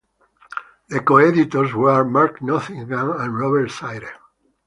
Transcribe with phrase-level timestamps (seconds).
[0.89, 4.15] The co-editors were Mark Nottingham and Robert Sayre.